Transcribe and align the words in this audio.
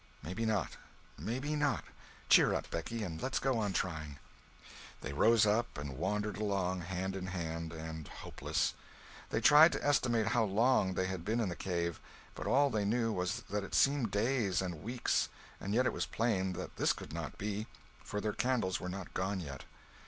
"Maybe 0.23 0.47
not, 0.47 0.77
maybe 1.15 1.55
not. 1.55 1.83
Cheer 2.27 2.55
up, 2.55 2.71
Becky, 2.71 3.03
and 3.03 3.21
let's 3.21 3.37
go 3.37 3.59
on 3.59 3.71
trying." 3.71 4.17
They 5.01 5.13
rose 5.13 5.45
up 5.45 5.77
and 5.77 5.95
wandered 5.95 6.37
along, 6.37 6.81
hand 6.81 7.15
in 7.15 7.27
hand 7.27 7.71
and 7.71 8.07
hopeless. 8.07 8.73
They 9.29 9.41
tried 9.41 9.71
to 9.73 9.85
estimate 9.85 10.25
how 10.29 10.43
long 10.43 10.95
they 10.95 11.05
had 11.05 11.23
been 11.23 11.39
in 11.39 11.49
the 11.49 11.55
cave, 11.55 11.99
but 12.33 12.47
all 12.47 12.71
they 12.71 12.83
knew 12.83 13.11
was 13.13 13.41
that 13.51 13.63
it 13.63 13.75
seemed 13.75 14.09
days 14.09 14.59
and 14.59 14.81
weeks, 14.81 15.29
and 15.59 15.71
yet 15.71 15.85
it 15.85 15.93
was 15.93 16.07
plain 16.07 16.53
that 16.53 16.77
this 16.77 16.93
could 16.93 17.13
not 17.13 17.37
be, 17.37 17.67
for 18.03 18.19
their 18.19 18.33
candles 18.33 18.79
were 18.79 18.89
not 18.89 19.13
gone 19.13 19.39
yet. 19.39 19.65